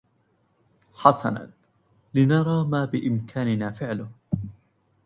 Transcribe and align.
حسنا. 0.93 1.51
لنرى 2.13 2.63
ما 2.65 2.85
بإمكاننا 2.85 3.71
فعله. 3.71 4.09